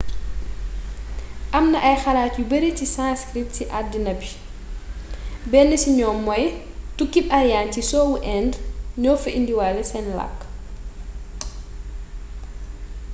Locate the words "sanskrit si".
2.97-3.63